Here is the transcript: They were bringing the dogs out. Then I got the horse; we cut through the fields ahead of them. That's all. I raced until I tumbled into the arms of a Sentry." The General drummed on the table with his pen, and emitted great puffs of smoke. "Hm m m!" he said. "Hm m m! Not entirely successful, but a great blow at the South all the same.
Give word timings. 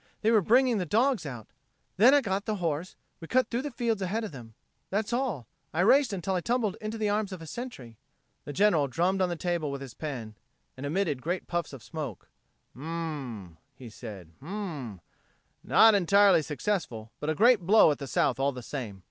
They 0.21 0.31
were 0.31 0.41
bringing 0.41 0.79
the 0.79 0.85
dogs 0.87 1.27
out. 1.27 1.45
Then 1.97 2.15
I 2.15 2.21
got 2.21 2.45
the 2.45 2.55
horse; 2.55 2.95
we 3.19 3.27
cut 3.27 3.51
through 3.51 3.61
the 3.61 3.69
fields 3.69 4.01
ahead 4.01 4.23
of 4.23 4.31
them. 4.31 4.55
That's 4.89 5.13
all. 5.13 5.47
I 5.75 5.81
raced 5.81 6.11
until 6.11 6.33
I 6.33 6.41
tumbled 6.41 6.75
into 6.81 6.97
the 6.97 7.07
arms 7.09 7.31
of 7.31 7.39
a 7.39 7.45
Sentry." 7.45 7.99
The 8.43 8.51
General 8.51 8.87
drummed 8.87 9.21
on 9.21 9.29
the 9.29 9.35
table 9.35 9.69
with 9.69 9.79
his 9.81 9.93
pen, 9.93 10.33
and 10.75 10.87
emitted 10.87 11.21
great 11.21 11.45
puffs 11.45 11.71
of 11.71 11.83
smoke. 11.83 12.31
"Hm 12.73 12.81
m 12.81 12.87
m!" 13.51 13.57
he 13.75 13.91
said. 13.91 14.31
"Hm 14.39 14.47
m 14.47 14.73
m! 14.93 15.01
Not 15.63 15.93
entirely 15.93 16.41
successful, 16.41 17.11
but 17.19 17.29
a 17.29 17.35
great 17.35 17.59
blow 17.59 17.91
at 17.91 17.99
the 17.99 18.07
South 18.07 18.39
all 18.39 18.51
the 18.51 18.63
same. 18.63 18.99